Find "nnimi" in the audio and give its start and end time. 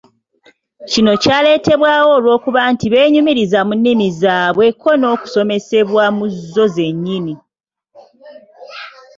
3.77-4.07